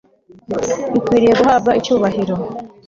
bikwiriye 0.93 1.33
guhabwa 1.39 1.71
icyubahiro 1.79 2.35